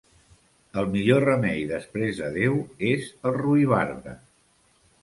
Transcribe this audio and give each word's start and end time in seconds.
El 0.81 0.87
millor 0.95 1.21
remei 1.29 1.61
després 1.73 2.23
de 2.23 2.33
Déu 2.39 2.59
és 2.95 3.07
el 3.31 3.39
ruibarbre. 3.41 4.19